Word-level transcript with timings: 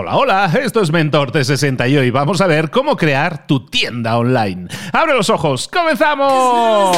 Hola, 0.00 0.16
hola, 0.16 0.50
esto 0.62 0.80
es 0.80 0.90
Mentor 0.90 1.30
360 1.30 1.86
y 1.86 2.10
vamos 2.10 2.40
a 2.40 2.46
ver 2.46 2.70
cómo 2.70 2.96
crear 2.96 3.46
tu 3.46 3.66
tienda 3.66 4.16
online. 4.16 4.66
¡Abre 4.94 5.12
los 5.12 5.28
ojos! 5.28 5.68
¡Comenzamos! 5.68 6.96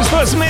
Esto 0.00 0.22
es 0.22 0.34
Mentor 0.34 0.49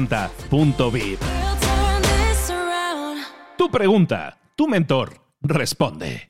mentor360.vip. 0.00 1.20
Tu 3.56 3.70
pregunta, 3.70 4.38
tu 4.56 4.66
mentor 4.66 5.20
responde. 5.42 6.28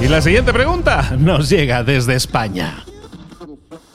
Y 0.00 0.08
la 0.08 0.20
siguiente 0.20 0.52
pregunta 0.52 1.16
nos 1.18 1.48
llega 1.48 1.82
desde 1.82 2.14
España. 2.14 2.84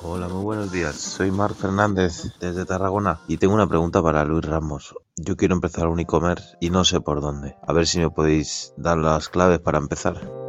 Hola, 0.04 0.28
muy 0.28 0.44
buenos 0.44 0.72
días. 0.72 0.96
Soy 0.96 1.32
Marc 1.32 1.56
Fernández 1.56 2.34
desde 2.40 2.66
Tarragona 2.66 3.20
y 3.28 3.38
tengo 3.38 3.54
una 3.54 3.68
pregunta 3.68 4.02
para 4.02 4.26
Luis 4.26 4.44
Ramos. 4.44 4.96
Yo 5.16 5.38
quiero 5.38 5.56
empezar 5.56 5.88
un 5.88 6.00
e-commerce 6.00 6.58
y 6.60 6.70
no 6.70 6.84
sé 6.84 7.02
por 7.02 7.22
dónde. 7.22 7.56
A 7.66 7.72
ver 7.72 7.88
si 7.88 8.00
me 8.00 8.10
podéis 8.10 8.74
dar 8.78 8.98
las 8.98 9.30
claves 9.30 9.60
para 9.60 9.78
empezar. 9.78 10.41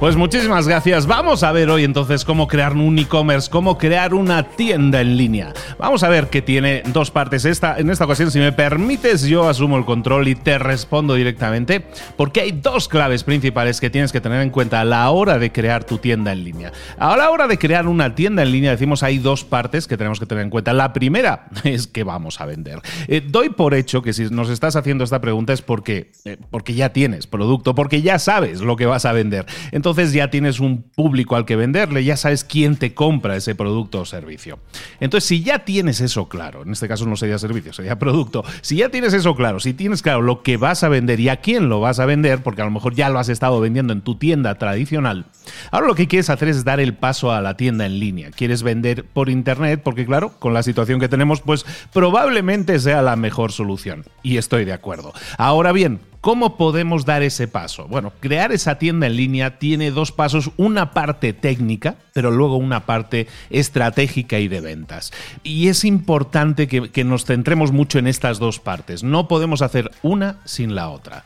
Pues 0.00 0.14
muchísimas 0.14 0.68
gracias. 0.68 1.08
Vamos 1.08 1.42
a 1.42 1.50
ver 1.50 1.68
hoy 1.70 1.82
entonces 1.82 2.24
cómo 2.24 2.46
crear 2.46 2.72
un 2.74 2.96
e-commerce, 3.00 3.50
cómo 3.50 3.76
crear 3.78 4.14
una 4.14 4.44
tienda 4.44 5.00
en 5.00 5.16
línea. 5.16 5.52
Vamos 5.76 6.04
a 6.04 6.08
ver 6.08 6.28
que 6.28 6.40
tiene 6.40 6.84
dos 6.92 7.10
partes. 7.10 7.44
Esta, 7.44 7.76
en 7.78 7.90
esta 7.90 8.04
ocasión, 8.04 8.30
si 8.30 8.38
me 8.38 8.52
permites, 8.52 9.24
yo 9.24 9.48
asumo 9.48 9.76
el 9.76 9.84
control 9.84 10.28
y 10.28 10.36
te 10.36 10.56
respondo 10.56 11.14
directamente, 11.14 11.84
porque 12.16 12.42
hay 12.42 12.52
dos 12.52 12.86
claves 12.86 13.24
principales 13.24 13.80
que 13.80 13.90
tienes 13.90 14.12
que 14.12 14.20
tener 14.20 14.40
en 14.40 14.50
cuenta 14.50 14.80
a 14.80 14.84
la 14.84 15.10
hora 15.10 15.36
de 15.36 15.50
crear 15.50 15.82
tu 15.82 15.98
tienda 15.98 16.30
en 16.30 16.44
línea. 16.44 16.72
A 16.96 17.16
la 17.16 17.30
hora 17.30 17.48
de 17.48 17.58
crear 17.58 17.88
una 17.88 18.14
tienda 18.14 18.44
en 18.44 18.52
línea, 18.52 18.70
decimos 18.70 19.02
hay 19.02 19.18
dos 19.18 19.42
partes 19.42 19.88
que 19.88 19.96
tenemos 19.96 20.20
que 20.20 20.26
tener 20.26 20.44
en 20.44 20.50
cuenta. 20.50 20.72
La 20.74 20.92
primera 20.92 21.48
es 21.64 21.88
que 21.88 22.04
vamos 22.04 22.40
a 22.40 22.46
vender. 22.46 22.80
Eh, 23.08 23.20
doy 23.26 23.48
por 23.48 23.74
hecho 23.74 24.00
que 24.00 24.12
si 24.12 24.26
nos 24.30 24.48
estás 24.48 24.76
haciendo 24.76 25.02
esta 25.02 25.20
pregunta 25.20 25.52
es 25.52 25.60
porque, 25.60 26.12
eh, 26.24 26.36
porque 26.52 26.74
ya 26.74 26.90
tienes 26.90 27.26
producto, 27.26 27.74
porque 27.74 28.00
ya 28.00 28.20
sabes 28.20 28.60
lo 28.60 28.76
que 28.76 28.86
vas 28.86 29.04
a 29.04 29.10
vender. 29.10 29.44
Entonces, 29.72 29.87
entonces 29.90 30.12
ya 30.12 30.30
tienes 30.30 30.60
un 30.60 30.82
público 30.82 31.36
al 31.36 31.44
que 31.44 31.56
venderle, 31.56 32.04
ya 32.04 32.16
sabes 32.16 32.44
quién 32.44 32.76
te 32.76 32.94
compra 32.94 33.36
ese 33.36 33.54
producto 33.54 34.00
o 34.00 34.04
servicio. 34.04 34.58
Entonces, 35.00 35.28
si 35.28 35.42
ya 35.42 35.60
tienes 35.60 36.00
eso 36.00 36.28
claro, 36.28 36.62
en 36.62 36.72
este 36.72 36.88
caso 36.88 37.06
no 37.06 37.16
sería 37.16 37.38
servicio, 37.38 37.72
sería 37.72 37.98
producto, 37.98 38.44
si 38.60 38.76
ya 38.76 38.88
tienes 38.88 39.14
eso 39.14 39.34
claro, 39.34 39.60
si 39.60 39.74
tienes 39.74 40.02
claro 40.02 40.22
lo 40.22 40.42
que 40.42 40.56
vas 40.56 40.84
a 40.84 40.88
vender 40.88 41.20
y 41.20 41.28
a 41.28 41.36
quién 41.36 41.68
lo 41.68 41.80
vas 41.80 41.98
a 42.00 42.06
vender, 42.06 42.42
porque 42.42 42.62
a 42.62 42.64
lo 42.64 42.70
mejor 42.70 42.94
ya 42.94 43.08
lo 43.08 43.18
has 43.18 43.28
estado 43.28 43.60
vendiendo 43.60 43.92
en 43.92 44.00
tu 44.00 44.16
tienda 44.16 44.56
tradicional, 44.56 45.26
ahora 45.70 45.86
lo 45.86 45.94
que 45.94 46.08
quieres 46.08 46.30
hacer 46.30 46.48
es 46.48 46.64
dar 46.64 46.80
el 46.80 46.94
paso 46.94 47.32
a 47.32 47.40
la 47.40 47.56
tienda 47.56 47.86
en 47.86 47.98
línea. 47.98 48.30
Quieres 48.30 48.62
vender 48.62 49.04
por 49.04 49.28
internet, 49.28 49.80
porque 49.82 50.06
claro, 50.06 50.32
con 50.38 50.54
la 50.54 50.62
situación 50.62 51.00
que 51.00 51.08
tenemos, 51.08 51.40
pues 51.40 51.64
probablemente 51.92 52.78
sea 52.78 53.02
la 53.02 53.16
mejor 53.16 53.52
solución. 53.52 54.04
Y 54.22 54.36
estoy 54.36 54.64
de 54.64 54.72
acuerdo. 54.72 55.12
Ahora 55.36 55.72
bien, 55.72 56.00
¿Cómo 56.20 56.56
podemos 56.56 57.04
dar 57.04 57.22
ese 57.22 57.46
paso? 57.46 57.86
Bueno, 57.86 58.12
crear 58.18 58.50
esa 58.50 58.76
tienda 58.76 59.06
en 59.06 59.16
línea 59.16 59.58
tiene 59.58 59.92
dos 59.92 60.10
pasos, 60.10 60.50
una 60.56 60.90
parte 60.90 61.32
técnica, 61.32 61.94
pero 62.12 62.32
luego 62.32 62.56
una 62.56 62.86
parte 62.86 63.28
estratégica 63.50 64.40
y 64.40 64.48
de 64.48 64.60
ventas. 64.60 65.12
Y 65.44 65.68
es 65.68 65.84
importante 65.84 66.66
que, 66.66 67.04
nos 67.04 67.24
centremos 67.24 67.70
mucho 67.70 68.00
en 68.00 68.08
estas 68.08 68.40
dos 68.40 68.58
partes. 68.58 69.04
No 69.04 69.28
podemos 69.28 69.62
hacer 69.62 69.92
una 70.02 70.40
sin 70.44 70.74
la 70.74 70.88
otra. 70.90 71.24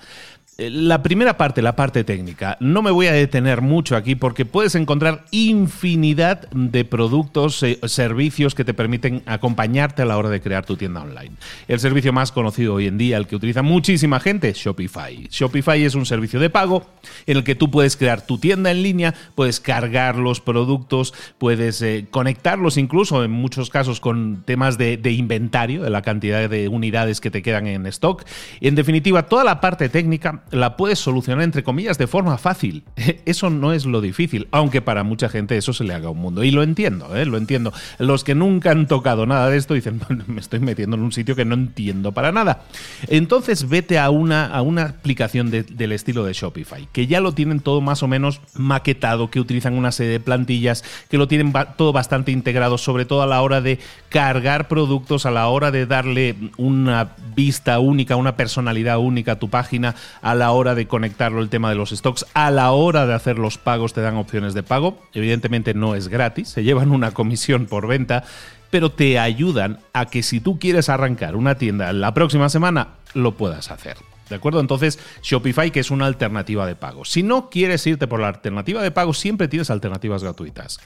Eh, 0.58 0.68
la 0.68 1.02
primera 1.02 1.38
parte, 1.38 1.62
la 1.62 1.76
parte 1.76 2.04
técnica, 2.04 2.58
no 2.60 2.82
me 2.82 2.90
voy 2.90 3.06
a 3.06 3.12
detener 3.12 3.62
mucho 3.62 3.96
aquí 3.96 4.16
porque 4.16 4.44
puedes 4.44 4.74
encontrar 4.74 5.24
infinidad 5.30 6.46
de 6.50 6.84
productos, 6.84 7.62
eh, 7.62 7.78
servicios 7.84 8.54
que 8.54 8.62
te 8.62 8.74
permiten 8.74 9.22
acompañarte 9.24 10.02
a 10.02 10.04
la 10.04 10.18
hora 10.18 10.28
de 10.28 10.42
crear 10.42 10.66
tu 10.66 10.76
tienda 10.76 11.00
online. 11.00 11.30
El 11.68 11.80
servicio 11.80 12.12
más 12.12 12.32
conocido 12.32 12.74
hoy 12.74 12.86
en 12.86 12.98
día, 12.98 13.16
el 13.16 13.26
que 13.26 13.36
utiliza 13.36 13.62
muchísima 13.62 14.20
gente, 14.20 14.52
Shopify. 14.54 15.26
Shopify 15.30 15.82
es 15.82 15.94
un 15.94 16.04
servicio 16.04 16.38
de 16.38 16.50
pago 16.50 16.84
en 17.24 17.38
el 17.38 17.44
que 17.44 17.54
tú 17.54 17.70
puedes 17.70 17.96
crear 17.96 18.20
tu 18.20 18.36
tienda 18.36 18.70
en 18.70 18.82
línea, 18.82 19.14
puedes 19.34 19.58
cargar 19.58 20.16
los 20.16 20.42
productos, 20.42 21.14
puedes 21.38 21.80
eh, 21.80 22.08
conectarlos 22.10 22.76
incluso 22.76 23.24
en 23.24 23.30
muchos 23.30 23.70
casos 23.70 24.00
con 24.00 24.42
temas 24.44 24.76
de, 24.76 24.98
de 24.98 25.12
inventario, 25.12 25.82
de 25.82 25.88
la 25.88 26.02
cantidad 26.02 26.50
de 26.50 26.68
unidades 26.68 27.22
que 27.22 27.30
te 27.30 27.40
quedan 27.40 27.66
en 27.68 27.86
stock. 27.86 28.22
En 28.60 28.74
definitiva, 28.74 29.22
toda 29.22 29.44
la 29.44 29.58
parte 29.58 29.88
técnica 29.88 30.42
la 30.52 30.76
puedes 30.76 30.98
solucionar 30.98 31.42
entre 31.42 31.64
comillas 31.64 31.98
de 31.98 32.06
forma 32.06 32.38
fácil. 32.38 32.84
Eso 33.24 33.50
no 33.50 33.72
es 33.72 33.86
lo 33.86 34.00
difícil, 34.00 34.46
aunque 34.52 34.82
para 34.82 35.02
mucha 35.02 35.28
gente 35.28 35.56
eso 35.56 35.72
se 35.72 35.84
le 35.84 35.94
haga 35.94 36.10
un 36.10 36.18
mundo. 36.18 36.44
Y 36.44 36.50
lo 36.50 36.62
entiendo, 36.62 37.16
¿eh? 37.16 37.24
lo 37.24 37.38
entiendo. 37.38 37.72
Los 37.98 38.22
que 38.24 38.34
nunca 38.34 38.70
han 38.70 38.86
tocado 38.86 39.26
nada 39.26 39.48
de 39.48 39.56
esto 39.56 39.74
dicen, 39.74 40.00
me 40.26 40.40
estoy 40.40 40.60
metiendo 40.60 40.96
en 40.96 41.02
un 41.02 41.12
sitio 41.12 41.34
que 41.34 41.44
no 41.44 41.54
entiendo 41.54 42.12
para 42.12 42.32
nada. 42.32 42.64
Entonces 43.08 43.68
vete 43.68 43.98
a 43.98 44.10
una, 44.10 44.46
a 44.46 44.62
una 44.62 44.82
aplicación 44.82 45.50
del 45.50 45.92
estilo 45.92 46.24
de 46.24 46.32
Shopify, 46.32 46.88
que 46.92 47.06
ya 47.06 47.20
lo 47.20 47.32
tienen 47.32 47.60
todo 47.60 47.80
más 47.80 48.02
o 48.02 48.08
menos 48.08 48.40
maquetado, 48.54 49.30
que 49.30 49.40
utilizan 49.40 49.74
una 49.74 49.92
serie 49.92 50.12
de 50.12 50.20
plantillas, 50.20 50.84
que 51.08 51.18
lo 51.18 51.28
tienen 51.28 51.52
todo 51.76 51.92
bastante 51.92 52.32
integrado, 52.32 52.78
sobre 52.78 53.04
todo 53.04 53.22
a 53.22 53.26
la 53.26 53.40
hora 53.40 53.60
de 53.60 53.78
cargar 54.08 54.68
productos, 54.68 55.26
a 55.26 55.30
la 55.30 55.48
hora 55.48 55.70
de 55.70 55.86
darle 55.86 56.36
una 56.56 57.12
vista 57.34 57.78
única, 57.78 58.16
una 58.16 58.36
personalidad 58.36 58.98
única 58.98 59.32
a 59.32 59.38
tu 59.38 59.48
página, 59.48 59.94
la 60.34 60.52
hora 60.52 60.74
de 60.74 60.86
conectarlo 60.86 61.40
el 61.40 61.48
tema 61.48 61.68
de 61.68 61.76
los 61.76 61.90
stocks, 61.90 62.26
a 62.34 62.50
la 62.50 62.72
hora 62.72 63.06
de 63.06 63.14
hacer 63.14 63.38
los 63.38 63.58
pagos 63.58 63.92
te 63.92 64.00
dan 64.00 64.16
opciones 64.16 64.54
de 64.54 64.62
pago. 64.62 65.00
Evidentemente 65.14 65.74
no 65.74 65.94
es 65.94 66.08
gratis, 66.08 66.48
se 66.48 66.64
llevan 66.64 66.90
una 66.90 67.12
comisión 67.12 67.66
por 67.66 67.86
venta, 67.86 68.24
pero 68.70 68.90
te 68.90 69.18
ayudan 69.18 69.80
a 69.92 70.06
que 70.06 70.22
si 70.22 70.40
tú 70.40 70.58
quieres 70.58 70.88
arrancar 70.88 71.36
una 71.36 71.56
tienda 71.56 71.92
la 71.92 72.14
próxima 72.14 72.48
semana, 72.48 72.94
lo 73.14 73.36
puedas 73.36 73.70
hacer. 73.70 73.96
¿De 74.28 74.36
acuerdo? 74.36 74.60
Entonces, 74.60 74.98
Shopify, 75.22 75.70
que 75.70 75.80
es 75.80 75.90
una 75.90 76.06
alternativa 76.06 76.66
de 76.66 76.74
pago. 76.74 77.04
Si 77.04 77.22
no 77.22 77.50
quieres 77.50 77.86
irte 77.86 78.06
por 78.06 78.20
la 78.20 78.28
alternativa 78.28 78.82
de 78.82 78.90
pago, 78.90 79.12
siempre 79.12 79.48
tienes 79.48 79.70
alternativas 79.70 80.22
gratuitas 80.22 80.80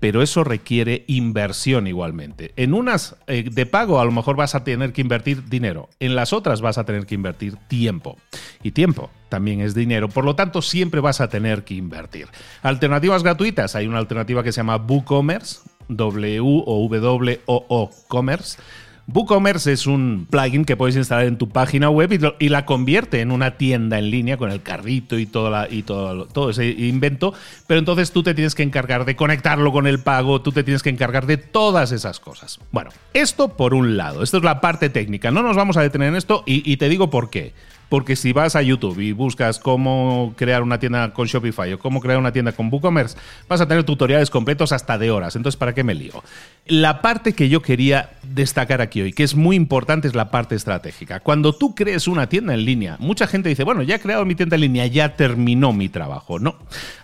pero 0.00 0.22
eso 0.22 0.44
requiere 0.44 1.04
inversión 1.06 1.86
igualmente. 1.86 2.52
En 2.56 2.74
unas 2.74 3.16
eh, 3.26 3.48
de 3.50 3.66
pago 3.66 4.00
a 4.00 4.04
lo 4.04 4.12
mejor 4.12 4.36
vas 4.36 4.54
a 4.54 4.64
tener 4.64 4.92
que 4.92 5.00
invertir 5.00 5.48
dinero, 5.48 5.88
en 6.00 6.14
las 6.14 6.32
otras 6.32 6.60
vas 6.60 6.78
a 6.78 6.84
tener 6.84 7.06
que 7.06 7.14
invertir 7.14 7.56
tiempo. 7.68 8.16
Y 8.62 8.70
tiempo 8.70 9.10
también 9.28 9.60
es 9.60 9.74
dinero, 9.74 10.08
por 10.08 10.24
lo 10.24 10.34
tanto 10.36 10.62
siempre 10.62 11.00
vas 11.00 11.20
a 11.20 11.28
tener 11.28 11.64
que 11.64 11.74
invertir. 11.74 12.28
Alternativas 12.62 13.22
gratuitas, 13.22 13.74
hay 13.74 13.86
una 13.86 13.98
alternativa 13.98 14.42
que 14.42 14.52
se 14.52 14.58
llama 14.60 14.76
WooCommerce, 14.76 15.60
W 15.88 16.40
o 16.40 16.88
W 16.88 17.40
O 17.46 17.66
O 17.68 17.90
Commerce 18.08 18.58
WooCommerce 19.06 19.72
es 19.72 19.86
un 19.86 20.26
plugin 20.30 20.64
que 20.64 20.76
puedes 20.76 20.96
instalar 20.96 21.26
en 21.26 21.36
tu 21.36 21.48
página 21.48 21.90
web 21.90 22.34
y, 22.38 22.48
la 22.48 22.64
convierte 22.64 23.20
en 23.20 23.32
una 23.32 23.58
tienda 23.58 23.98
en 23.98 24.10
línea 24.10 24.36
con 24.36 24.50
el 24.50 24.62
carrito 24.62 25.18
y, 25.18 25.26
todo, 25.26 26.50
ese 26.50 26.66
invento, 26.68 27.34
pero 27.66 27.78
entonces 27.78 28.12
tú 28.12 28.22
te 28.22 28.34
tienes 28.34 28.54
que 28.54 28.62
encargar 28.62 29.04
de 29.04 29.16
conectarlo 29.16 29.72
con 29.72 29.86
el 29.86 30.00
pago, 30.00 30.40
tú 30.40 30.52
te 30.52 30.64
tienes 30.64 30.82
que 30.82 30.90
encargar 30.90 31.26
de 31.26 31.36
todas 31.36 31.92
esas 31.92 32.18
cosas. 32.18 32.60
Bueno, 32.72 32.90
esto 33.12 33.56
por 33.56 33.74
un 33.74 33.96
lado, 33.96 34.22
esto 34.22 34.38
es 34.38 34.44
la 34.44 34.60
parte 34.60 34.88
técnica, 34.88 35.30
no 35.30 35.42
nos 35.42 35.56
vamos 35.56 35.76
a 35.76 35.82
detener 35.82 36.08
en 36.08 36.16
esto 36.16 36.42
y 36.46 36.76
te 36.76 36.88
digo 36.88 37.10
por 37.10 37.30
qué. 37.30 37.52
Porque 37.88 38.16
si 38.16 38.32
vas 38.32 38.56
a 38.56 38.62
YouTube 38.62 38.98
y 39.00 39.12
buscas 39.12 39.58
cómo 39.58 40.34
crear 40.36 40.62
una 40.62 40.78
tienda 40.78 41.12
con 41.12 41.26
Shopify 41.26 41.72
o 41.72 41.78
cómo 41.78 42.00
crear 42.00 42.18
una 42.18 42.32
tienda 42.32 42.52
con 42.52 42.72
WooCommerce, 42.72 43.16
vas 43.48 43.60
a 43.60 43.68
tener 43.68 43.84
tutoriales 43.84 44.30
completos 44.30 44.72
hasta 44.72 44.98
de 44.98 45.10
horas. 45.10 45.36
Entonces, 45.36 45.56
¿para 45.56 45.74
qué 45.74 45.84
me 45.84 45.94
lío? 45.94 46.22
La 46.66 47.02
parte 47.02 47.34
que 47.34 47.48
yo 47.48 47.60
quería 47.60 48.10
destacar 48.22 48.80
aquí 48.80 49.02
hoy, 49.02 49.12
que 49.12 49.22
es 49.22 49.34
muy 49.34 49.56
importante, 49.56 50.08
es 50.08 50.14
la 50.14 50.30
parte 50.30 50.54
estratégica. 50.54 51.20
Cuando 51.20 51.54
tú 51.54 51.74
crees 51.74 52.08
una 52.08 52.28
tienda 52.28 52.54
en 52.54 52.64
línea, 52.64 52.96
mucha 52.98 53.26
gente 53.26 53.48
dice, 53.48 53.64
bueno, 53.64 53.82
ya 53.82 53.96
he 53.96 54.00
creado 54.00 54.24
mi 54.24 54.34
tienda 54.34 54.56
en 54.56 54.62
línea, 54.62 54.86
ya 54.86 55.16
terminó 55.16 55.72
mi 55.72 55.88
trabajo. 55.88 56.38
No, 56.38 56.56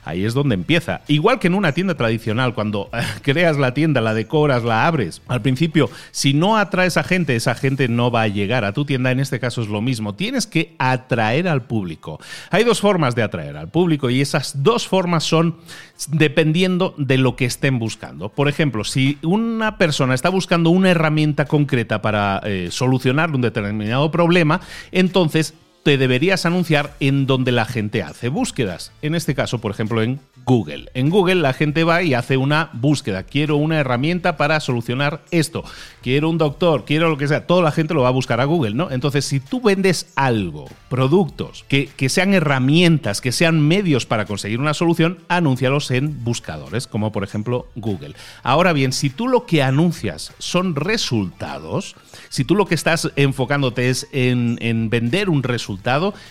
ahí 0.05 0.25
es 0.25 0.35
donde 0.35 0.55
empieza. 0.55 1.03
Igual 1.09 1.39
que 1.39 1.49
en 1.49 1.55
una 1.55 1.73
tienda 1.73 1.95
tradicional, 1.95 2.55
cuando 2.55 2.91
creas 3.23 3.59
la 3.59 3.75
tienda, 3.75 4.01
la 4.01 4.15
decoras, 4.15 4.65
la 4.65 4.87
abres, 4.87 5.23
al 5.29 5.43
principio, 5.43 5.91
si 6.11 6.33
no 6.33 6.57
atraes 6.57 6.97
a 6.97 7.03
gente, 7.03 7.37
esa 7.37 7.55
gente 7.55 7.89
no 7.89 8.11
va 8.11 8.23
a 8.23 8.29
llegar 8.29 8.65
a 8.65 8.73
tu 8.73 8.85
tienda. 8.85 9.11
En 9.11 9.21
este 9.21 9.41
caso 9.41 9.63
es 9.63 9.69
lo 9.69 9.81
mismo. 9.81 10.15
Tienes 10.15 10.47
que 10.47 10.70
atraer 10.79 11.49
al 11.49 11.63
público. 11.63 12.21
Hay 12.51 12.65
dos 12.65 12.81
formas 12.81 13.15
de 13.15 13.23
atraer 13.23 13.57
al 13.57 13.69
público 13.69 14.11
y 14.11 14.21
esas 14.21 14.63
dos 14.63 14.87
formas 14.87 15.25
son 15.25 15.57
dependiendo 16.09 16.95
de 16.97 17.19
lo 17.19 17.37
que 17.37 17.45
estén 17.45 17.79
buscando. 17.79 18.31
Por 18.31 18.49
ejemplo, 18.49 18.85
si 18.85 19.19
una 19.23 19.79
persona 19.79 20.15
está 20.15 20.29
buscando 20.29 20.71
una 20.71 20.91
herramienta 20.91 21.45
concreta 21.45 22.03
para 22.03 22.41
eh, 22.45 22.69
solucionar 22.71 23.31
un 23.31 23.41
determinado 23.41 24.11
problema, 24.11 24.61
entonces 24.93 25.55
te 25.83 25.97
deberías 25.97 26.45
anunciar 26.45 26.95
en 27.01 27.27
donde 27.27 27.53
la 27.53 27.65
gente 27.65 28.03
hace 28.03 28.29
búsquedas. 28.29 28.93
En 29.03 29.15
este 29.15 29.35
caso, 29.35 29.61
por 29.61 29.71
ejemplo, 29.71 30.03
en 30.03 30.21
Google. 30.45 30.91
En 30.95 31.11
Google 31.11 31.37
la 31.37 31.53
gente 31.53 31.85
va 31.85 32.03
y 32.03 32.15
hace 32.15 32.37
una 32.37 32.71
búsqueda. 32.73 33.23
Quiero 33.23 33.57
una 33.57 33.79
herramienta 33.79 34.37
para 34.37 34.61
solucionar 34.61 35.23
esto. 35.31 35.65
Quiero 36.03 36.29
un 36.29 36.39
doctor, 36.39 36.85
quiero 36.85 37.09
lo 37.09 37.17
que 37.17 37.29
sea. 37.29 37.47
Toda 37.47 37.63
la 37.63 37.73
gente 37.73 37.95
lo 37.95 38.03
va 38.03 38.09
a 38.09 38.13
buscar 38.13 38.41
a 38.41 38.45
Google, 38.45 38.75
¿no? 38.75 38.91
Entonces, 38.91 39.25
si 39.25 39.41
tú 39.41 39.61
vendes 39.61 40.11
algo, 40.17 40.69
productos, 40.89 41.65
que, 41.69 41.87
que 41.87 42.09
sean 42.09 42.35
herramientas, 42.35 43.21
que 43.21 43.33
sean 43.33 43.61
medios 43.61 44.07
para 44.07 44.25
conseguir 44.25 44.61
una 44.61 44.75
solución, 44.75 45.19
anúncialos 45.29 45.91
en 45.91 46.25
buscadores, 46.25 46.87
como 46.87 47.13
por 47.13 47.25
ejemplo 47.25 47.69
Google. 47.75 48.15
Ahora 48.43 48.73
bien, 48.73 48.93
si 48.93 49.11
tú 49.11 49.29
lo 49.29 49.47
que 49.47 49.63
anuncias 49.63 50.33
son 50.39 50.75
resultados, 50.75 51.97
si 52.29 52.45
tú 52.45 52.55
lo 52.55 52.67
que 52.67 52.75
estás 52.75 53.11
enfocándote 53.17 53.91
es 53.91 54.09
en, 54.13 54.59
en 54.61 54.91
vender 54.91 55.31
un 55.31 55.43
resultado, 55.43 55.70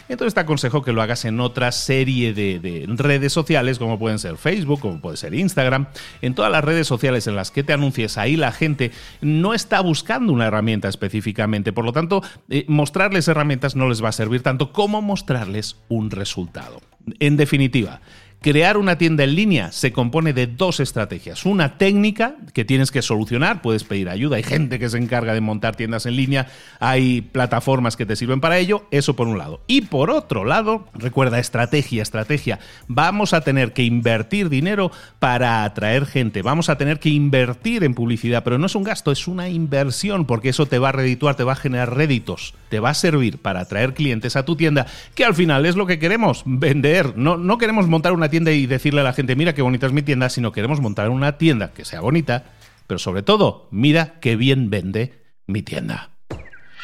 entonces 0.10 0.34
te 0.34 0.40
aconsejo 0.40 0.82
que 0.82 0.92
lo 0.92 1.02
hagas 1.02 1.26
en 1.26 1.40
otra 1.40 1.72
serie 1.72 2.34
de, 2.34 2.86
redes 2.88 3.34
sociales, 3.34 3.80
como 3.80 4.00
pueden 4.00 4.20
ser 4.20 4.38
Facebook, 4.38 4.80
como 4.80 5.00
puede 5.00 5.18
ser 5.18 5.34
Instagram. 5.34 5.88
En 6.22 6.36
todas 6.36 6.52
las 6.52 6.64
redes 6.64 6.88
sociales 6.88 7.28
en 7.28 7.36
las 7.36 7.52
que 7.52 7.64
te 7.64 7.74
anuncies, 7.74 8.18
ahí 8.18 8.36
la 8.36 8.52
gente 8.52 8.92
no 9.22 9.54
está 9.54 9.82
buscando 9.82 10.34
una 10.34 10.48
herramienta 10.48 10.88
específicamente. 10.88 11.74
Por 11.74 11.86
lo 11.86 11.94
tanto, 11.94 12.22
eh, 12.50 12.66
mostrarles 12.68 13.28
herramientas 13.28 13.76
no 13.76 13.88
les 13.88 14.04
va 14.04 14.10
a 14.10 14.14
servir 14.14 14.42
tanto 14.42 14.72
como 14.74 15.02
mostrarles 15.02 15.78
un 15.88 16.12
resultado. 16.12 16.82
En 17.20 17.38
definitiva, 17.38 18.02
Crear 18.42 18.78
una 18.78 18.98
tienda 18.98 19.26
en 19.26 19.36
línea 19.36 19.74
se 19.74 19.92
compone 19.92 20.32
de 20.32 20.48
dos 20.48 20.80
estrategias. 20.80 21.46
Una 21.46 21.78
técnica 21.78 22.36
que 22.54 22.64
tienes 22.64 22.90
que 22.90 23.02
solucionar, 23.02 23.62
puedes 23.62 23.84
pedir 23.84 24.08
ayuda, 24.08 24.38
hay 24.38 24.44
gente 24.44 24.80
que 24.80 24.88
se 24.88 24.98
encarga 24.98 25.34
de 25.34 25.42
montar 25.42 25.76
tiendas 25.76 26.06
en 26.06 26.16
línea, 26.16 26.48
hay 26.80 27.20
plataformas 27.20 27.98
que 27.98 28.06
te 28.06 28.16
sirven 28.16 28.40
para 28.40 28.58
ello, 28.58 28.86
eso 28.92 29.18
por 29.18 29.28
un 29.28 29.38
lado. 29.38 29.60
Y 29.68 29.82
por 29.82 30.10
otro 30.10 30.46
lado, 30.46 30.88
recuerda, 30.94 31.38
estrategia, 31.38 32.02
estrategia, 32.02 32.60
vamos 32.88 33.34
a 33.34 33.42
tener 33.42 33.74
que 33.74 33.84
invertir 33.84 34.48
dinero 34.48 34.90
para 35.20 35.66
atraer 35.66 36.06
gente, 36.06 36.42
vamos 36.42 36.70
a 36.70 36.78
tener 36.78 37.02
que 37.02 37.10
invertir 37.10 37.84
en 37.84 37.94
publicidad, 37.94 38.46
pero 38.46 38.58
no 38.58 38.68
es 38.68 38.76
un 38.76 38.84
gasto, 38.84 39.12
es 39.12 39.28
una 39.28 39.50
inversión, 39.50 40.24
porque 40.24 40.48
eso 40.48 40.66
te 40.66 40.80
va 40.80 40.90
a 40.90 40.94
redituar, 40.94 41.36
te 41.36 41.44
va 41.44 41.52
a 41.52 41.58
generar 41.58 41.94
réditos, 41.94 42.54
te 42.70 42.80
va 42.80 42.92
a 42.92 42.94
servir 42.94 43.40
para 43.40 43.60
atraer 43.60 43.94
clientes 43.94 44.38
a 44.38 44.46
tu 44.46 44.56
tienda, 44.56 44.88
que 45.14 45.26
al 45.26 45.36
final 45.36 45.66
es 45.66 45.76
lo 45.76 45.86
que 45.86 46.00
queremos, 46.00 46.44
vender, 46.46 47.18
no, 47.18 47.36
no 47.36 47.58
queremos 47.58 47.90
montar 47.90 48.14
una 48.14 48.29
tienda 48.30 48.52
y 48.52 48.66
decirle 48.66 49.02
a 49.02 49.04
la 49.04 49.14
gente, 49.14 49.36
mira 49.36 49.54
qué 49.54 49.62
bonita 49.62 49.88
es 49.88 49.94
mi 49.94 50.02
tienda, 50.02 50.30
sino 50.30 50.52
queremos 50.52 50.82
montar 50.82 51.10
una 51.10 51.38
tienda 51.38 51.72
que 51.74 51.86
sea 51.86 52.02
bonita, 52.02 52.46
pero 52.88 53.00
sobre 53.00 53.24
todo, 53.24 53.68
mira 53.72 54.16
qué 54.22 54.36
bien 54.36 54.70
vende 54.70 55.24
mi 55.48 55.62
tienda. 55.62 56.12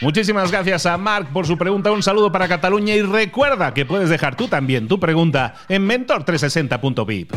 Muchísimas 0.02 0.52
gracias 0.52 0.86
a 0.86 0.98
Marc 0.98 1.32
por 1.32 1.48
su 1.48 1.58
pregunta. 1.58 1.92
Un 1.92 2.04
saludo 2.04 2.32
para 2.32 2.48
Cataluña 2.48 2.96
y 2.96 3.02
recuerda 3.02 3.74
que 3.74 3.86
puedes 3.86 4.10
dejar 4.10 4.36
tú 4.36 4.48
también 4.48 4.88
tu 4.88 5.00
pregunta 5.00 5.56
en 5.70 5.88
mentor360.vip. 5.88 7.32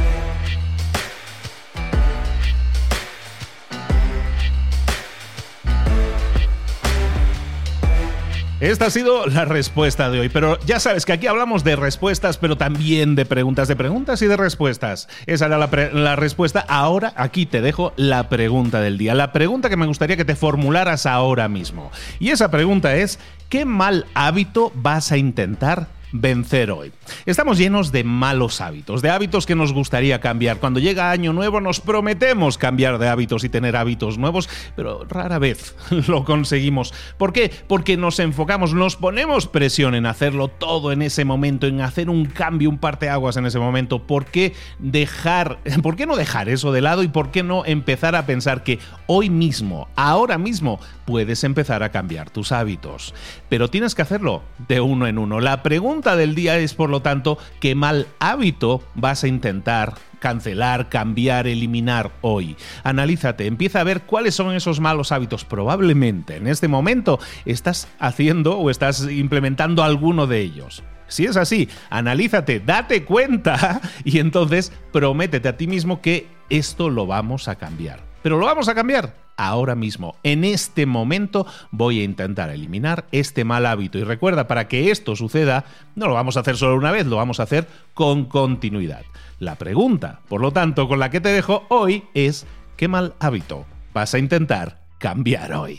Esta 8.68 8.84
ha 8.84 8.90
sido 8.90 9.26
la 9.26 9.46
respuesta 9.46 10.10
de 10.10 10.20
hoy, 10.20 10.28
pero 10.28 10.58
ya 10.66 10.78
sabes 10.78 11.06
que 11.06 11.14
aquí 11.14 11.26
hablamos 11.26 11.64
de 11.64 11.74
respuestas, 11.74 12.36
pero 12.36 12.58
también 12.58 13.14
de 13.14 13.24
preguntas, 13.24 13.66
de 13.66 13.76
preguntas 13.76 14.20
y 14.20 14.26
de 14.26 14.36
respuestas. 14.36 15.08
Esa 15.24 15.46
era 15.46 15.56
la, 15.56 16.16
respuesta. 16.16 16.66
Ahora 16.68 17.14
aquí 17.16 17.46
te 17.46 17.62
dejo 17.62 17.94
la 17.96 18.28
pregunta 18.28 18.82
del 18.82 18.98
día, 18.98 19.14
la 19.14 19.32
pregunta 19.32 19.70
que 19.70 19.78
me 19.78 19.86
gustaría 19.86 20.18
que 20.18 20.26
te 20.26 20.36
formularas 20.36 21.06
ahora 21.06 21.48
mismo. 21.48 21.90
Y 22.18 22.28
esa 22.28 22.50
pregunta 22.50 22.94
es, 22.94 23.18
¿qué 23.48 23.64
mal 23.64 24.04
hábito 24.12 24.70
vas 24.74 25.12
a 25.12 25.16
intentar 25.16 25.86
vencer 26.12 26.70
hoy. 26.70 26.92
Estamos 27.26 27.58
llenos 27.58 27.92
de 27.92 28.04
malos 28.04 28.60
hábitos, 28.60 29.02
de 29.02 29.10
hábitos 29.10 29.46
que 29.46 29.54
nos 29.54 29.72
gustaría 29.72 30.20
cambiar. 30.20 30.58
Cuando 30.58 30.80
llega 30.80 31.10
año 31.10 31.32
nuevo 31.32 31.60
nos 31.60 31.80
prometemos 31.80 32.58
cambiar 32.58 32.98
de 32.98 33.08
hábitos 33.08 33.44
y 33.44 33.48
tener 33.48 33.76
hábitos 33.76 34.18
nuevos, 34.18 34.48
pero 34.76 35.04
rara 35.08 35.38
vez 35.38 35.74
lo 36.08 36.24
conseguimos. 36.24 36.94
¿Por 37.16 37.32
qué? 37.32 37.50
Porque 37.66 37.96
nos 37.96 38.18
enfocamos, 38.18 38.74
nos 38.74 38.96
ponemos 38.96 39.46
presión 39.46 39.94
en 39.94 40.06
hacerlo 40.06 40.48
todo 40.48 40.92
en 40.92 41.02
ese 41.02 41.24
momento, 41.24 41.66
en 41.66 41.80
hacer 41.80 42.10
un 42.10 42.26
cambio, 42.26 42.70
un 42.70 42.78
parteaguas 42.78 43.36
en 43.36 43.46
ese 43.46 43.58
momento. 43.58 44.06
¿Por 44.06 44.26
qué 44.26 44.54
dejar, 44.78 45.58
por 45.82 45.96
qué 45.96 46.06
no 46.06 46.16
dejar 46.16 46.48
eso 46.48 46.72
de 46.72 46.80
lado 46.80 47.02
y 47.02 47.08
por 47.08 47.30
qué 47.30 47.42
no 47.42 47.64
empezar 47.64 48.14
a 48.16 48.26
pensar 48.26 48.62
que 48.62 48.78
hoy 49.06 49.30
mismo, 49.30 49.88
ahora 49.96 50.38
mismo, 50.38 50.80
puedes 51.04 51.44
empezar 51.44 51.82
a 51.82 51.90
cambiar 51.90 52.30
tus 52.30 52.52
hábitos? 52.52 53.14
Pero 53.48 53.68
tienes 53.68 53.94
que 53.94 54.02
hacerlo 54.02 54.42
de 54.68 54.80
uno 54.80 55.06
en 55.06 55.18
uno. 55.18 55.40
La 55.40 55.62
pregunta 55.62 55.97
pregunta 55.98 56.16
del 56.16 56.36
día 56.36 56.58
es, 56.58 56.74
por 56.74 56.90
lo 56.90 57.02
tanto, 57.02 57.38
¿qué 57.58 57.74
mal 57.74 58.06
hábito 58.20 58.84
vas 58.94 59.24
a 59.24 59.26
intentar 59.26 59.94
cancelar, 60.20 60.88
cambiar, 60.88 61.48
eliminar 61.48 62.12
hoy? 62.20 62.56
Analízate, 62.84 63.46
empieza 63.46 63.80
a 63.80 63.84
ver 63.84 64.02
cuáles 64.02 64.36
son 64.36 64.54
esos 64.54 64.78
malos 64.78 65.10
hábitos. 65.10 65.44
Probablemente 65.44 66.36
en 66.36 66.46
este 66.46 66.68
momento 66.68 67.18
estás 67.46 67.88
haciendo 67.98 68.56
o 68.58 68.70
estás 68.70 69.10
implementando 69.10 69.82
alguno 69.82 70.28
de 70.28 70.38
ellos. 70.40 70.84
Si 71.08 71.24
es 71.24 71.36
así, 71.36 71.68
analízate, 71.90 72.60
date 72.60 73.04
cuenta 73.04 73.80
y 74.04 74.20
entonces 74.20 74.72
prométete 74.92 75.48
a 75.48 75.56
ti 75.56 75.66
mismo 75.66 76.00
que 76.00 76.28
esto 76.48 76.90
lo 76.90 77.08
vamos 77.08 77.48
a 77.48 77.56
cambiar. 77.56 77.98
Pero 78.22 78.38
lo 78.38 78.46
vamos 78.46 78.68
a 78.68 78.74
cambiar 78.76 79.27
ahora 79.38 79.74
mismo. 79.74 80.16
En 80.22 80.44
este 80.44 80.84
momento 80.84 81.46
voy 81.70 82.00
a 82.00 82.04
intentar 82.04 82.50
eliminar 82.50 83.06
este 83.10 83.44
mal 83.44 83.64
hábito. 83.64 83.96
Y 83.96 84.04
recuerda, 84.04 84.46
para 84.46 84.68
que 84.68 84.90
esto 84.90 85.16
suceda, 85.16 85.64
no 85.94 86.08
lo 86.08 86.14
vamos 86.14 86.36
a 86.36 86.40
hacer 86.40 86.58
solo 86.58 86.76
una 86.76 86.92
vez, 86.92 87.06
lo 87.06 87.16
vamos 87.16 87.40
a 87.40 87.44
hacer 87.44 87.66
con 87.94 88.26
continuidad. 88.26 89.04
La 89.38 89.54
pregunta, 89.54 90.20
por 90.28 90.42
lo 90.42 90.52
tanto, 90.52 90.88
con 90.88 90.98
la 90.98 91.08
que 91.08 91.20
te 91.20 91.30
dejo 91.30 91.64
hoy 91.68 92.04
es, 92.12 92.46
¿qué 92.76 92.88
mal 92.88 93.14
hábito 93.20 93.64
vas 93.94 94.12
a 94.12 94.18
intentar 94.18 94.80
cambiar 94.98 95.54
hoy? 95.54 95.78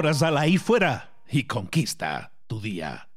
Ahora 0.00 0.14
sal 0.14 0.38
ahí 0.38 0.56
fuera 0.56 1.10
y 1.28 1.44
conquista 1.44 2.32
tu 2.46 2.58
día. 2.58 3.09